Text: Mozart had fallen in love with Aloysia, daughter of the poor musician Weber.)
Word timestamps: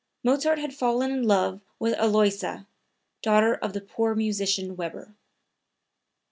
Mozart 0.23 0.57
had 0.57 0.73
fallen 0.73 1.11
in 1.11 1.21
love 1.27 1.61
with 1.77 1.93
Aloysia, 1.99 2.65
daughter 3.21 3.53
of 3.53 3.73
the 3.73 3.81
poor 3.81 4.15
musician 4.15 4.75
Weber.) 4.75 5.13